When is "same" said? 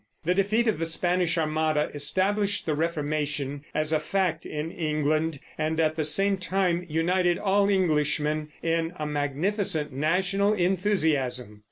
6.03-6.37